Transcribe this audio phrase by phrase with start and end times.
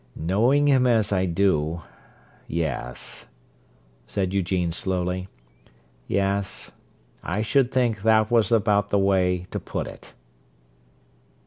[0.15, 3.27] "Knowing him as I do—yes,"
[4.07, 5.27] said Eugene slowly.
[6.07, 6.71] "Yes,
[7.21, 10.15] I should think that was about the way to put it."